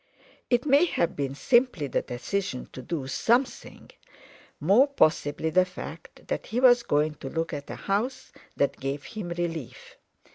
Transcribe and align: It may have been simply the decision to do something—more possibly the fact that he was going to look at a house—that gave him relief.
It 0.49 0.65
may 0.65 0.85
have 0.85 1.15
been 1.15 1.35
simply 1.35 1.85
the 1.85 2.01
decision 2.01 2.67
to 2.73 2.81
do 2.81 3.05
something—more 3.05 4.87
possibly 4.87 5.51
the 5.51 5.63
fact 5.63 6.25
that 6.27 6.47
he 6.47 6.59
was 6.59 6.81
going 6.81 7.13
to 7.21 7.29
look 7.29 7.53
at 7.53 7.69
a 7.69 7.75
house—that 7.75 8.79
gave 8.79 9.03
him 9.03 9.29
relief. 9.29 9.97